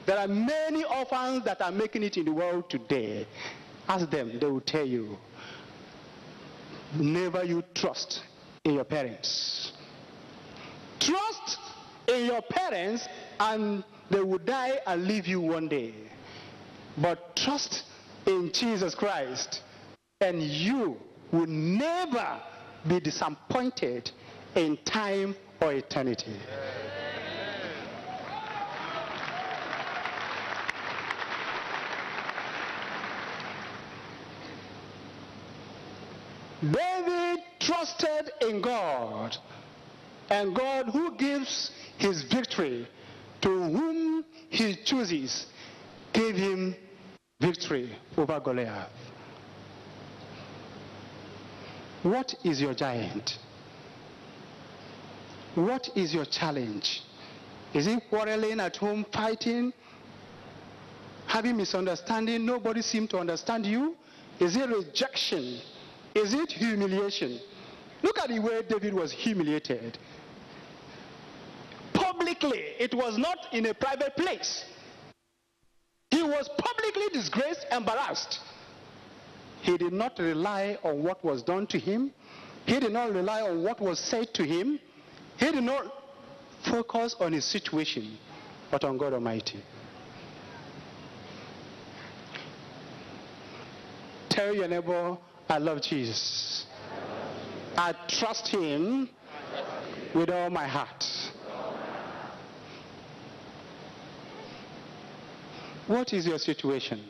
There 0.05 0.17
are 0.17 0.27
many 0.27 0.83
orphans 0.83 1.45
that 1.45 1.61
are 1.61 1.71
making 1.71 2.03
it 2.03 2.17
in 2.17 2.25
the 2.25 2.33
world 2.33 2.69
today. 2.69 3.25
Ask 3.87 4.09
them, 4.09 4.39
they 4.39 4.45
will 4.45 4.61
tell 4.61 4.85
you. 4.85 5.17
Never 6.95 7.43
you 7.43 7.63
trust 7.73 8.21
in 8.63 8.75
your 8.75 8.83
parents. 8.83 9.71
Trust 11.05 11.57
in 12.07 12.25
your 12.25 12.41
parents 12.41 13.07
and 13.39 13.83
they 14.09 14.21
will 14.21 14.37
die 14.37 14.79
and 14.87 15.05
leave 15.05 15.27
you 15.27 15.41
one 15.41 15.67
day. 15.67 15.93
But 16.97 17.35
trust 17.35 17.83
in 18.25 18.51
Jesus 18.53 18.95
Christ 18.95 19.61
and 20.21 20.41
you 20.41 20.97
will 21.31 21.47
never 21.47 22.39
be 22.87 22.99
disappointed 22.99 24.11
in 24.55 24.77
time 24.85 25.35
or 25.61 25.73
eternity. 25.73 26.35
David 36.61 37.43
trusted 37.59 38.31
in 38.41 38.61
God, 38.61 39.35
and 40.33 40.55
God 40.55 40.87
who 40.87 41.15
gives 41.15 41.71
his 41.97 42.23
victory 42.23 42.87
to 43.41 43.49
whom 43.49 44.25
he 44.49 44.75
chooses 44.75 45.45
gave 46.11 46.35
him 46.35 46.75
victory 47.39 47.95
over 48.17 48.39
Goliath. 48.39 48.89
What 52.01 52.33
is 52.43 52.59
your 52.59 52.73
giant? 52.73 53.37
What 55.53 55.89
is 55.95 56.13
your 56.13 56.25
challenge? 56.25 57.03
Is 57.73 57.85
it 57.85 58.01
quarreling 58.09 58.59
at 58.59 58.75
home, 58.77 59.05
fighting, 59.13 59.71
having 61.27 61.57
misunderstanding, 61.57 62.43
nobody 62.43 62.81
seems 62.81 63.09
to 63.09 63.19
understand 63.19 63.67
you? 63.67 63.95
Is 64.39 64.55
it 64.55 64.67
rejection? 64.67 65.59
Is 66.15 66.33
it 66.33 66.51
humiliation? 66.51 67.39
Look 68.01 68.19
at 68.19 68.29
the 68.29 68.39
way 68.39 68.61
David 68.67 68.93
was 68.93 69.11
humiliated. 69.11 69.97
Publicly, 72.13 72.59
it 72.79 72.93
was 72.93 73.17
not 73.17 73.37
in 73.53 73.65
a 73.65 73.73
private 73.73 74.15
place. 74.15 74.65
He 76.11 76.21
was 76.21 76.47
publicly 76.57 77.07
disgraced, 77.11 77.65
embarrassed. 77.71 78.39
He 79.61 79.77
did 79.77 79.93
not 79.93 80.19
rely 80.19 80.77
on 80.83 81.01
what 81.03 81.23
was 81.25 81.41
done 81.41 81.65
to 81.67 81.79
him. 81.79 82.11
He 82.65 82.79
did 82.79 82.91
not 82.91 83.13
rely 83.13 83.41
on 83.41 83.63
what 83.63 83.81
was 83.81 83.99
said 83.99 84.31
to 84.35 84.43
him. 84.43 84.79
He 85.37 85.51
did 85.51 85.63
not 85.63 85.85
focus 86.69 87.15
on 87.19 87.33
his 87.33 87.45
situation, 87.45 88.17
but 88.69 88.83
on 88.83 88.97
God 88.97 89.13
Almighty. 89.13 89.63
Tell 94.29 94.53
your 94.53 94.67
neighbor, 94.67 95.17
I 95.49 95.57
love 95.57 95.81
Jesus. 95.81 96.65
I 97.75 97.93
trust 98.07 98.47
him 98.47 99.09
with 100.13 100.29
all 100.29 100.49
my 100.51 100.67
heart. 100.67 101.03
What 105.87 106.13
is 106.13 106.25
your 106.25 106.39
situation? 106.39 107.03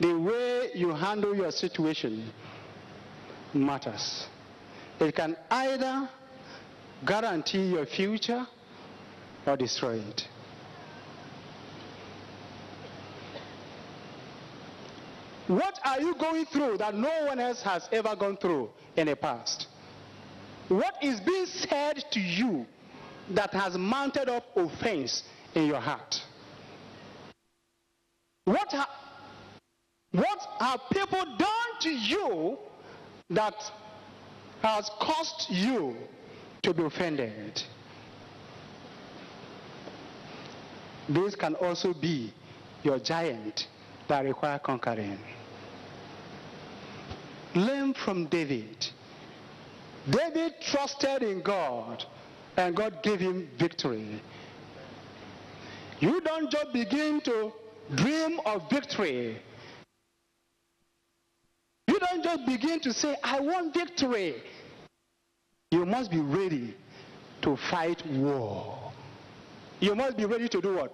The 0.00 0.12
way 0.18 0.70
you 0.74 0.90
handle 0.94 1.34
your 1.34 1.50
situation 1.50 2.30
matters. 3.54 4.26
It 5.00 5.14
can 5.14 5.36
either 5.50 6.08
guarantee 7.06 7.68
your 7.70 7.86
future 7.86 8.46
or 9.46 9.56
destroy 9.56 9.96
it. 10.00 10.28
What 15.46 15.80
are 15.84 16.00
you 16.00 16.14
going 16.14 16.44
through 16.44 16.76
that 16.78 16.94
no 16.94 17.24
one 17.26 17.40
else 17.40 17.62
has 17.62 17.88
ever 17.90 18.14
gone 18.14 18.36
through 18.36 18.68
in 18.96 19.06
the 19.06 19.16
past? 19.16 19.66
What 20.68 20.94
is 21.02 21.20
being 21.20 21.46
said 21.46 22.04
to 22.10 22.20
you 22.20 22.66
that 23.30 23.54
has 23.54 23.78
mounted 23.78 24.28
up 24.28 24.44
offense 24.54 25.22
in 25.54 25.66
your 25.66 25.80
heart? 25.80 26.20
What, 28.44 28.72
ha- 28.72 28.88
what 30.12 30.38
have 30.60 30.80
people 30.90 31.24
done 31.36 31.72
to 31.80 31.90
you 31.90 32.58
that 33.30 33.54
has 34.62 34.90
caused 35.00 35.50
you 35.50 35.96
to 36.62 36.72
be 36.72 36.82
offended? 36.84 37.62
This 41.08 41.34
can 41.34 41.54
also 41.54 41.94
be 41.94 42.32
your 42.82 42.98
giant 42.98 43.66
that 44.08 44.24
require 44.24 44.58
conquering. 44.58 45.18
Learn 47.54 47.94
from 47.94 48.26
David. 48.26 48.86
David 50.08 50.54
trusted 50.60 51.22
in 51.22 51.42
God 51.42 52.04
and 52.56 52.74
God 52.74 53.02
gave 53.02 53.20
him 53.20 53.48
victory. 53.58 54.20
You 56.00 56.20
don't 56.20 56.50
just 56.50 56.72
begin 56.72 57.20
to 57.22 57.52
dream 57.94 58.40
of 58.46 58.70
victory. 58.70 59.40
You 61.88 61.98
don't 61.98 62.22
just 62.22 62.46
begin 62.46 62.80
to 62.80 62.92
say, 62.92 63.16
I 63.24 63.40
want 63.40 63.74
victory. 63.74 64.42
You 65.70 65.84
must 65.84 66.10
be 66.10 66.20
ready 66.20 66.76
to 67.42 67.56
fight 67.56 68.04
war. 68.06 68.92
You 69.80 69.94
must 69.94 70.16
be 70.16 70.24
ready 70.24 70.48
to 70.48 70.60
do 70.60 70.74
what? 70.76 70.92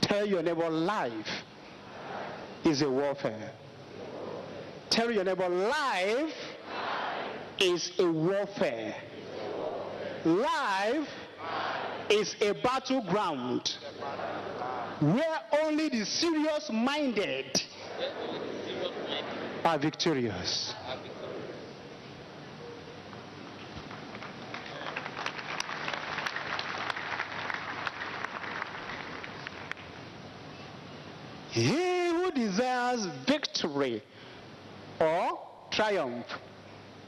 Tell 0.00 0.26
your 0.26 0.42
neighbor 0.42 0.68
life 0.68 1.28
is 2.64 2.82
a 2.82 2.90
warfare. 2.90 3.52
Tell 4.90 5.10
your 5.10 5.24
neighbor 5.24 5.48
life 5.48 6.34
is 7.58 7.92
a 7.98 8.06
warfare. 8.06 8.94
Life 10.24 11.08
is 12.12 12.36
a 12.42 12.52
battleground 12.52 13.78
where 15.00 15.38
only 15.64 15.88
the 15.88 16.04
serious 16.04 16.68
minded 16.70 17.62
are 19.64 19.78
victorious. 19.78 20.74
He 31.50 32.08
who 32.10 32.30
desires 32.32 33.06
victory 33.26 34.02
or 35.00 35.38
triumph 35.70 36.26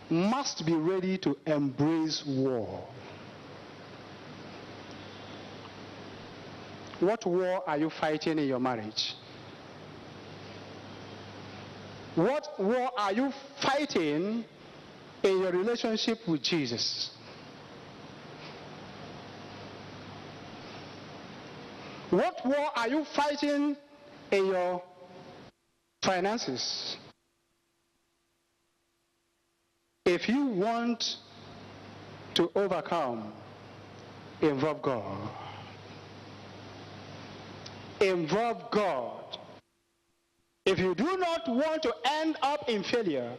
must 0.09 0.65
be 0.65 0.73
ready 0.75 1.19
to 1.19 1.37
embrace 1.47 2.25
war. 2.27 2.87
What 7.05 7.27
war 7.27 7.63
are 7.69 7.77
you 7.77 7.91
fighting 7.91 8.39
in 8.39 8.49
your 8.49 8.59
marriage? 8.59 9.15
What 12.15 12.49
war 12.59 12.91
are 12.97 13.13
you 13.13 13.31
fighting 13.61 14.45
in 15.23 15.39
your 15.39 15.53
relationship 15.53 16.19
with 16.27 16.43
Jesus? 16.43 17.11
What 22.09 22.37
war 22.47 22.71
are 22.75 22.89
you 22.89 23.05
fighting 23.15 23.77
in 24.31 24.47
your 24.47 24.83
finances? 26.03 26.97
If 30.07 30.27
you 30.29 30.47
want 30.47 31.05
to 32.35 32.51
overcome, 32.55 33.31
involve 34.41 34.81
God. 34.81 35.44
Involve 38.01 38.71
God. 38.71 39.39
If 40.67 40.79
you 40.79 40.95
do 40.95 41.17
not 41.17 41.49
want 41.49 41.83
to 41.83 41.93
end 42.05 42.37
up 42.43 42.69
in 42.69 42.83
failure, 42.83 43.37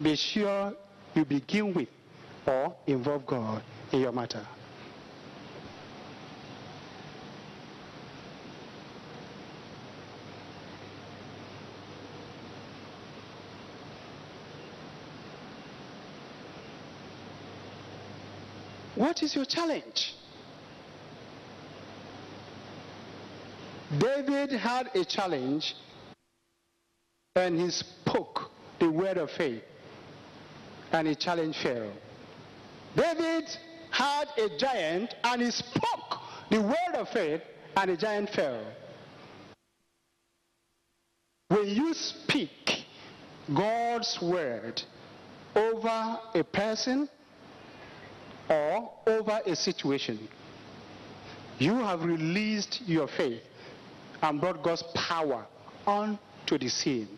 be 0.00 0.16
sure 0.16 0.72
you 1.14 1.24
begin 1.24 1.74
with 1.74 1.88
or 2.46 2.74
involve 2.86 3.26
God 3.26 3.62
in 3.92 4.00
your 4.00 4.12
matter. 4.12 4.46
What 18.94 19.22
is 19.22 19.36
your 19.36 19.44
challenge? 19.44 20.14
David 23.96 24.52
had 24.52 24.90
a 24.94 25.04
challenge 25.04 25.74
and 27.36 27.58
he 27.58 27.70
spoke 27.70 28.50
the 28.78 28.90
word 28.90 29.16
of 29.16 29.30
faith 29.30 29.62
and 30.92 31.08
he 31.08 31.14
challenged 31.14 31.58
Pharaoh. 31.62 31.92
David 32.94 33.48
had 33.90 34.28
a 34.36 34.58
giant 34.58 35.14
and 35.24 35.40
he 35.40 35.50
spoke 35.50 36.20
the 36.50 36.60
word 36.60 36.94
of 36.94 37.08
faith 37.08 37.40
and 37.76 37.90
the 37.90 37.96
giant 37.96 38.28
fell. 38.30 38.62
When 41.48 41.66
you 41.66 41.94
speak 41.94 42.84
God's 43.54 44.20
word 44.20 44.82
over 45.56 46.18
a 46.34 46.44
person, 46.44 47.08
or 48.50 48.90
over 49.06 49.40
a 49.46 49.56
situation, 49.56 50.28
you 51.58 51.74
have 51.74 52.04
released 52.04 52.82
your 52.86 53.08
faith 53.08 53.42
and 54.22 54.40
brought 54.40 54.62
God's 54.62 54.82
power 54.94 55.46
onto 55.86 56.58
the 56.58 56.68
scene. 56.68 57.08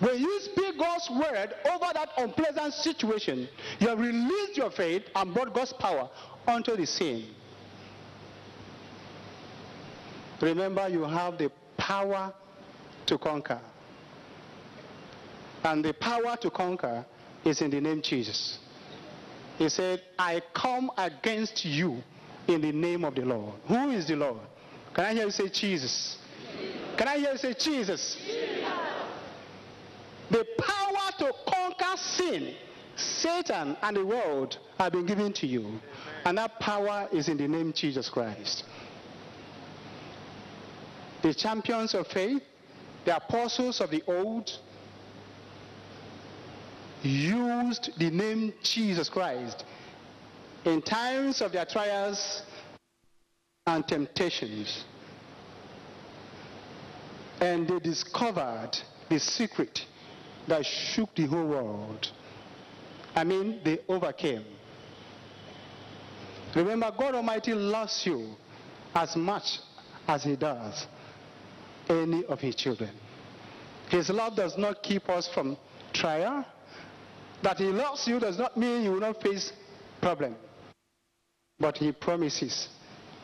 When 0.00 0.16
you 0.16 0.40
speak 0.40 0.78
God's 0.78 1.10
word 1.10 1.54
over 1.72 1.86
that 1.92 2.10
unpleasant 2.18 2.72
situation, 2.74 3.48
you 3.80 3.88
have 3.88 3.98
released 3.98 4.56
your 4.56 4.70
faith 4.70 5.02
and 5.14 5.34
brought 5.34 5.52
God's 5.52 5.72
power 5.72 6.08
onto 6.46 6.76
the 6.76 6.86
scene. 6.86 7.34
Remember, 10.40 10.88
you 10.88 11.02
have 11.02 11.36
the 11.36 11.50
power 11.76 12.32
to 13.06 13.18
conquer. 13.18 13.60
And 15.64 15.84
the 15.84 15.92
power 15.94 16.36
to 16.42 16.50
conquer 16.50 17.04
is 17.48 17.60
in 17.60 17.70
the 17.70 17.80
name 17.80 18.02
Jesus. 18.02 18.58
He 19.58 19.68
said, 19.68 20.02
I 20.18 20.40
come 20.54 20.90
against 20.96 21.64
you 21.64 22.02
in 22.46 22.60
the 22.60 22.72
name 22.72 23.04
of 23.04 23.14
the 23.14 23.22
Lord. 23.22 23.54
Who 23.66 23.90
is 23.90 24.06
the 24.06 24.16
Lord? 24.16 24.40
Can 24.94 25.04
I 25.04 25.14
hear 25.14 25.24
you 25.24 25.30
say 25.30 25.48
Jesus? 25.48 26.18
Can 26.96 27.08
I 27.08 27.18
hear 27.18 27.32
you 27.32 27.38
say 27.38 27.54
Jesus? 27.54 28.16
Jesus. 28.16 28.64
The 30.30 30.46
power 30.58 31.10
to 31.18 31.32
conquer 31.46 31.96
sin, 31.96 32.54
Satan, 32.96 33.76
and 33.82 33.96
the 33.96 34.04
world 34.04 34.58
have 34.78 34.92
been 34.92 35.06
given 35.06 35.32
to 35.34 35.46
you. 35.46 35.80
And 36.24 36.38
that 36.38 36.60
power 36.60 37.08
is 37.12 37.28
in 37.28 37.38
the 37.38 37.48
name 37.48 37.72
Jesus 37.72 38.08
Christ 38.08 38.64
the 41.22 41.34
champions 41.34 41.94
of 41.94 42.06
faith, 42.06 42.42
the 43.04 43.16
apostles 43.16 43.80
of 43.80 43.90
the 43.90 44.02
old, 44.06 44.50
used 47.02 47.90
the 47.98 48.10
name 48.10 48.52
Jesus 48.62 49.08
Christ 49.08 49.64
in 50.64 50.82
times 50.82 51.40
of 51.40 51.52
their 51.52 51.64
trials 51.64 52.42
and 53.66 53.86
temptations. 53.86 54.84
And 57.40 57.68
they 57.68 57.78
discovered 57.78 58.72
the 59.08 59.20
secret 59.20 59.86
that 60.48 60.66
shook 60.66 61.14
the 61.14 61.26
whole 61.26 61.46
world. 61.46 62.10
I 63.14 63.24
mean, 63.24 63.60
they 63.64 63.78
overcame. 63.88 64.44
Remember, 66.54 66.92
God 66.98 67.14
Almighty 67.14 67.54
loves 67.54 68.04
you 68.06 68.34
as 68.94 69.14
much 69.16 69.60
as 70.08 70.24
he 70.24 70.34
does 70.34 70.86
any 71.88 72.24
of 72.24 72.40
his 72.40 72.54
children. 72.54 72.90
His 73.90 74.10
love 74.10 74.36
does 74.36 74.58
not 74.58 74.82
keep 74.82 75.08
us 75.08 75.28
from 75.28 75.56
trial. 75.92 76.44
That 77.42 77.58
he 77.58 77.66
loves 77.66 78.06
you 78.06 78.18
does 78.18 78.38
not 78.38 78.56
mean 78.56 78.82
you 78.82 78.92
will 78.92 79.00
not 79.00 79.22
face 79.22 79.52
problem. 80.00 80.36
But 81.60 81.78
he 81.78 81.92
promises 81.92 82.68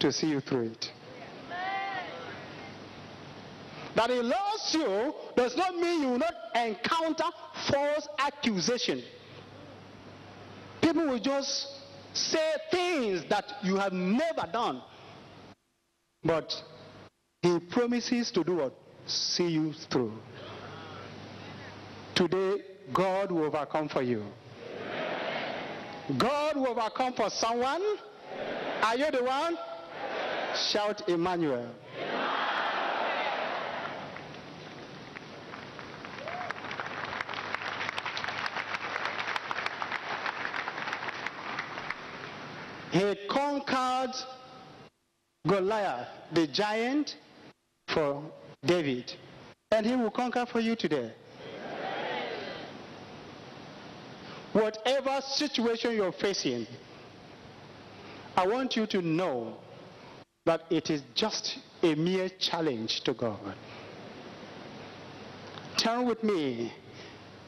to 0.01 0.13
see 0.13 0.29
you 0.29 0.41
through 0.41 0.73
it. 0.73 0.91
That 3.95 4.11
he 4.11 4.21
loves 4.21 4.75
you 4.75 5.15
does 5.37 5.57
not 5.57 5.77
mean 5.77 6.03
you 6.03 6.09
will 6.09 6.19
not 6.19 6.35
encounter 6.55 7.25
false 7.71 8.09
accusation. 8.19 9.03
People 10.83 11.07
will 11.07 11.21
just 11.21 11.69
say 12.13 12.55
things 12.71 13.25
that 13.31 13.45
you 13.63 13.77
have 13.77 13.93
never 13.93 14.49
done. 14.53 14.83
But 16.25 16.53
he 17.43 17.59
promises 17.61 18.31
to 18.33 18.43
do 18.43 18.57
what? 18.57 18.75
See 19.07 19.49
you 19.49 19.73
through. 19.91 20.13
Today, 22.15 22.63
God 22.93 23.33
will 23.33 23.45
overcome 23.45 23.89
for 23.89 24.03
you. 24.03 24.25
God 26.19 26.57
will 26.57 26.69
overcome 26.69 27.15
for 27.15 27.31
someone. 27.31 27.83
Are 28.83 28.97
you 28.97 29.11
the 29.11 29.25
one? 29.25 29.57
Shout 30.55 31.09
Emmanuel. 31.09 31.67
He 42.93 43.17
conquered 43.29 44.15
Goliath, 45.49 46.07
the 46.33 46.47
giant, 46.47 47.17
for 47.89 48.23
David. 48.65 49.13
And 49.73 49.85
he 49.85 49.97
will 49.97 50.11
conquer 50.11 50.47
for 50.47 50.61
you 50.61 50.77
today. 50.77 51.13
Whatever 54.55 55.21
situation 55.21 55.97
you're 55.97 56.13
facing, 56.13 56.65
I 58.37 58.47
want 58.47 58.77
you 58.77 58.87
to 58.87 59.03
know 59.03 59.57
that 60.47 60.63
it 60.71 60.91
is 60.91 61.03
just 61.17 61.59
a 61.83 61.97
mere 61.97 62.29
challenge 62.39 63.01
to 63.01 63.15
God. 63.15 63.57
Turn 65.77 66.07
with 66.07 66.23
me 66.23 66.73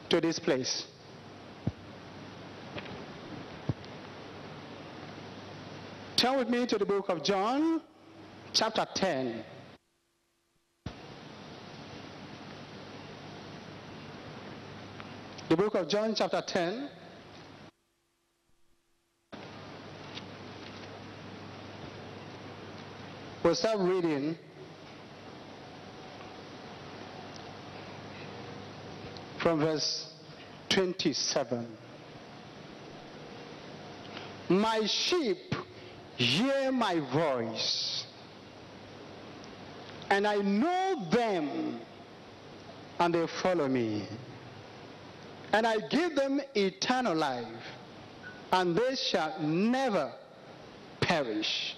to 0.09 0.19
this 0.19 0.37
place. 0.37 0.85
Turn 6.17 6.37
with 6.37 6.49
me 6.49 6.65
to 6.65 6.77
the 6.77 6.85
book 6.85 7.07
of 7.07 7.23
John, 7.23 7.79
chapter 8.51 8.85
10. 8.95 9.45
The 15.49 15.55
book 15.55 15.75
of 15.75 15.87
John, 15.87 16.13
chapter 16.13 16.43
10. 16.45 16.89
We'll 23.45 23.55
start 23.55 23.79
reading 23.79 24.37
from 29.41 29.59
verse 29.59 30.11
27. 30.67 31.65
My 34.49 34.85
sheep 34.85 35.55
hear 36.17 36.73
my 36.73 36.99
voice, 37.13 38.03
and 40.09 40.27
I 40.27 40.35
know 40.39 41.07
them, 41.09 41.79
and 42.99 43.15
they 43.15 43.25
follow 43.41 43.69
me. 43.69 44.09
And 45.53 45.65
I 45.65 45.79
give 45.87 46.15
them 46.15 46.41
eternal 46.55 47.15
life, 47.15 47.45
and 48.51 48.75
they 48.75 48.95
shall 48.95 49.39
never 49.39 50.11
perish. 50.99 51.75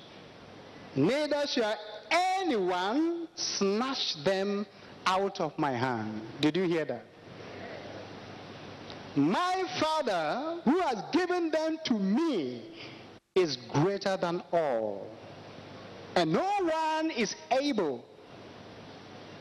Neither 0.95 1.45
shall 1.47 1.75
anyone 2.09 3.27
snatch 3.35 4.23
them 4.23 4.65
out 5.05 5.39
of 5.39 5.57
my 5.57 5.71
hand. 5.71 6.21
Did 6.41 6.57
you 6.57 6.63
hear 6.63 6.85
that? 6.85 7.05
My 9.15 9.63
Father, 9.79 10.61
who 10.65 10.79
has 10.79 11.03
given 11.11 11.51
them 11.51 11.77
to 11.85 11.93
me, 11.93 12.61
is 13.35 13.55
greater 13.55 14.17
than 14.17 14.41
all. 14.51 15.07
And 16.15 16.33
no 16.33 16.49
one 16.61 17.11
is 17.11 17.35
able 17.51 18.03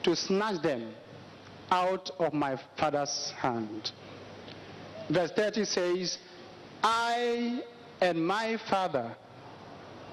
to 0.02 0.14
snatch 0.14 0.62
them 0.62 0.94
out 1.70 2.10
of 2.18 2.32
my 2.32 2.56
Father's 2.76 3.32
hand. 3.36 3.92
Verse 5.10 5.30
30 5.32 5.64
says, 5.64 6.18
I 6.82 7.62
and 8.00 8.24
my 8.26 8.58
Father 8.68 9.16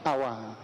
are 0.05 0.19
one. 0.19 0.55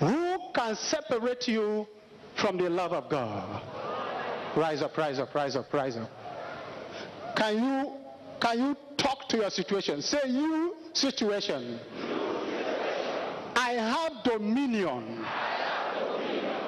Who 0.00 0.38
can 0.54 0.74
separate 0.74 1.48
you 1.48 1.86
from 2.34 2.58
the 2.58 2.68
love 2.68 2.92
of 2.92 3.08
God? 3.08 3.62
Rise 4.56 4.82
up, 4.82 4.96
rise 4.96 5.18
up, 5.18 5.34
rise 5.34 5.56
up, 5.56 5.72
rise 5.72 5.96
up. 5.96 6.10
Can 7.36 7.62
you 7.62 7.92
can 8.40 8.58
you 8.58 8.76
talk 8.96 9.28
to 9.28 9.38
your 9.38 9.50
situation? 9.50 10.02
Say 10.02 10.20
you 10.26 10.76
situation. 10.92 11.78
I 13.54 13.72
have 13.72 14.22
dominion 14.24 15.24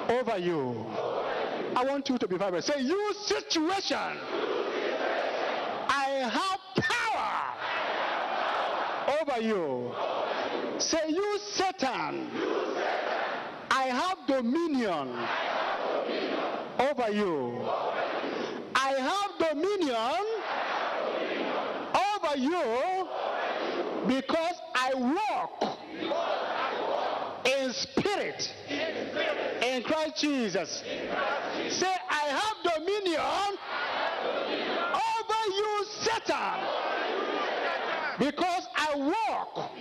over 0.09 0.37
you. 0.37 0.85
I 1.79 1.83
want 1.85 2.09
you 2.09 2.17
to 2.17 2.27
be 2.27 2.35
vibrant. 2.35 2.65
Say 2.65 2.81
you 2.81 3.13
situation. 3.13 4.17
I 5.87 6.29
have 6.29 6.59
power 6.75 7.55
over 9.21 9.41
you. 9.41 9.93
Say 10.77 11.07
you 11.07 11.39
Satan. 11.39 12.31
I 13.71 13.83
have 13.83 14.17
dominion 14.27 15.25
over 16.79 17.11
you. 17.13 17.61
I 18.75 18.89
have 18.99 19.37
dominion 19.39 20.25
over 21.95 22.37
you 22.37 23.07
because 24.05 24.55
I 24.75 24.93
walk 24.95 25.79
in 27.69 27.73
spirit 27.75 28.51
in 29.61 29.83
Christ 29.83 30.17
Jesus. 30.17 30.83
Say, 31.69 31.95
I 32.09 32.25
have 32.29 32.57
dominion 32.75 33.21
over 34.95 35.41
you, 35.47 35.85
Satan, 36.01 36.59
because 38.17 38.67
I 38.75 39.13
walk 39.45 39.71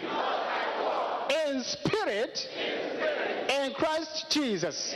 in 1.47 1.63
spirit 1.65 2.49
in 3.49 3.73
Christ 3.75 4.27
Jesus. 4.31 4.95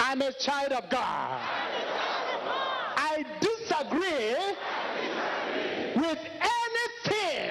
I'm 0.00 0.22
a 0.22 0.32
child 0.32 0.72
of 0.72 0.88
God. 0.88 1.40
I 2.96 3.24
disagree 3.40 4.36
with 5.96 6.18
anything, 6.40 7.50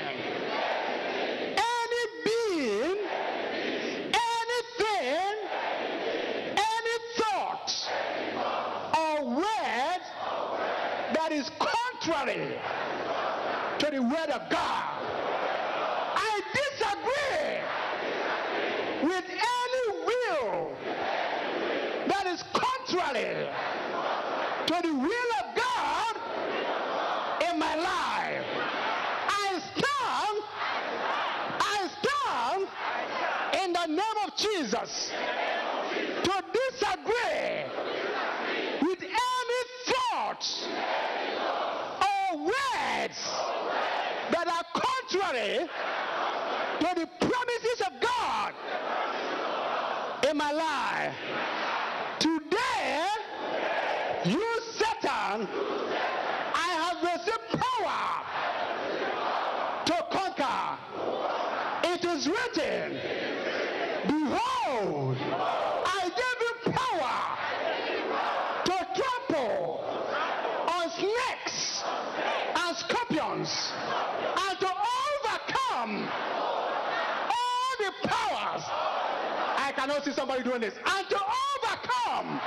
any 1.57 2.03
being, 2.23 2.97
anything, 4.13 5.35
any 6.51 6.97
thought 7.17 7.71
or 8.97 9.25
word 9.25 10.01
that 11.13 11.31
is 11.31 11.49
to 12.27 13.89
the 13.89 14.01
word 14.01 14.29
of 14.29 14.49
God. 14.49 14.83
I 16.19 16.41
disagree 16.53 17.61
with 19.07 19.23
any 19.29 19.87
will 20.05 20.75
that 22.07 22.27
is 22.27 22.43
contrary 22.51 23.47
to 24.65 24.81
the 24.83 24.93
will 24.93 25.31
of 25.39 25.55
God 25.55 26.15
in 27.49 27.59
my 27.59 27.75
life. 27.75 28.45
I 29.29 29.61
stand, 29.71 30.43
I 31.61 31.89
stand 32.01 32.67
in 33.63 33.71
the 33.71 33.87
name 33.87 34.17
of 34.25 34.35
Jesus 34.35 35.11
to 36.23 36.43
disagree 36.51 37.63
with 38.81 39.01
any 39.01 39.61
thoughts 39.85 40.67
words 42.35 43.19
that 44.31 44.47
are 44.47 44.65
contrary 44.73 45.67
to 46.79 46.99
the 46.99 47.07
promises 47.19 47.81
of 47.85 47.93
God 48.01 48.53
in 50.29 50.37
my 50.37 50.51
life. 50.51 51.15
Today, 52.19 53.07
you 54.25 54.61
Satan, 54.73 55.47
I 56.53 56.69
have 56.81 57.01
received 57.03 57.49
power 57.61 58.25
to 59.85 60.05
conquer. 60.11 60.77
It 61.83 62.03
is 62.03 62.27
written. 62.27 62.96
Powers. 78.03 78.63
I 79.57 79.71
cannot 79.75 80.03
see 80.03 80.11
somebody 80.11 80.43
doing 80.43 80.61
this. 80.61 80.73
And 80.85 81.09
to 81.09 81.15
overcome 81.15 82.39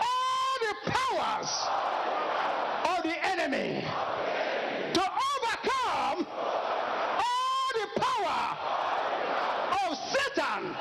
all 0.00 0.54
the 0.60 0.90
powers 0.90 1.50
of 2.96 3.02
the 3.02 3.26
enemy. 3.26 3.84
To 4.94 5.00
overcome 5.00 6.26
all 7.18 7.68
the 7.74 8.00
power 8.00 8.58
of 9.86 9.98
Satan. 10.12 10.76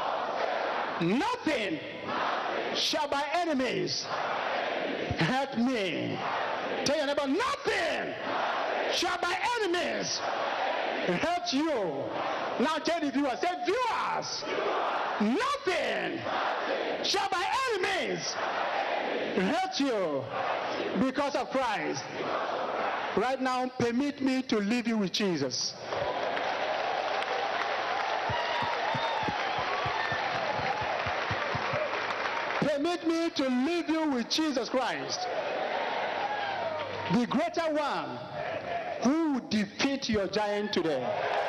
Nothing 1.20 1.80
shall 2.76 3.08
by 3.08 3.24
enemies 3.34 4.06
hurt 5.18 5.58
me. 5.58 6.18
Tell 6.86 6.98
your 6.98 7.08
neighbor, 7.08 7.28
nothing 7.28 8.14
shall 8.94 9.18
by 9.20 9.36
enemies 9.62 10.20
hurt 11.08 11.54
you. 11.54 12.04
Now 12.60 12.78
tell 12.78 13.00
the 13.00 13.12
viewers, 13.12 13.40
say 13.40 13.48
viewers, 13.66 14.44
nothing 15.22 16.20
shall 17.04 17.30
by 17.30 17.44
enemies 17.72 18.36
hurt 19.36 19.80
you 19.80 20.24
because 21.04 21.36
of 21.36 21.50
Christ. 21.50 22.04
Right 23.18 23.42
now, 23.42 23.68
permit 23.78 24.22
me 24.22 24.42
to 24.44 24.58
leave 24.60 24.88
you 24.88 24.98
with 24.98 25.12
Jesus. 25.12 25.74
Permit 32.60 33.06
me 33.08 33.30
to 33.32 33.50
leave 33.50 33.90
you 33.90 34.12
with 34.12 34.30
Jesus 34.30 34.70
Christ, 34.70 35.28
the 37.14 37.26
greater 37.28 37.74
one 37.74 38.18
who 39.04 39.34
will 39.34 39.42
defeat 39.50 40.10
your 40.10 40.28
giant 40.28 40.74
today. 40.74 41.41